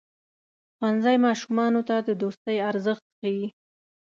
ښوونځی 0.75 1.15
ماشومانو 1.25 1.81
ته 1.87 1.95
د 2.07 2.09
دوستۍ 2.21 2.57
ارزښت 2.69 3.03
ښيي. 3.19 3.45